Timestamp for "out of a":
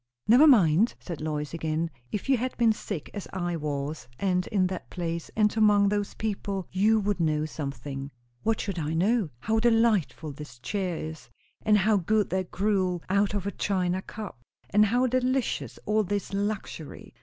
13.09-13.51